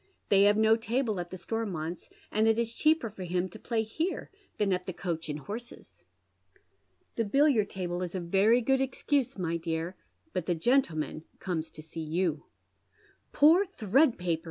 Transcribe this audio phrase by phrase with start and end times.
[0.29, 3.83] They have no table at the Stonnouts, and it in cheaper for him to play
[3.83, 6.05] here than at the' Coach and Horses.'
[7.17, 9.95] ""The billiard table is a very good excuse, my dear,
[10.33, 12.45] but the jfciitleman comes to see you."
[13.31, 14.39] "Poor tliread paper!